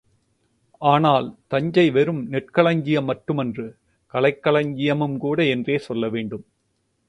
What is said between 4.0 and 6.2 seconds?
கலைக் களஞ்சியமும் கூட என்றே சொல்ல